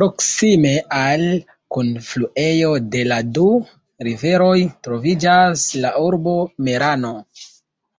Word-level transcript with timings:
Proksime 0.00 0.70
al 1.00 1.26
kunfluejo 1.76 2.72
de 2.96 3.04
la 3.12 3.20
du 3.40 3.46
riveroj, 4.10 4.58
troviĝas 4.90 5.68
la 5.86 5.94
urbo 6.10 6.38
Merano. 6.68 7.18